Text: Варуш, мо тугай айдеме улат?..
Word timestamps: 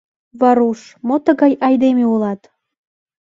Варуш, 0.39 0.81
мо 1.07 1.15
тугай 1.25 1.53
айдеме 1.67 2.05
улат?.. 2.13 2.41